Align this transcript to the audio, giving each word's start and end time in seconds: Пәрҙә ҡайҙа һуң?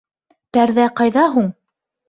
Пәрҙә 0.57 0.87
ҡайҙа 1.01 1.29
һуң? 1.37 1.55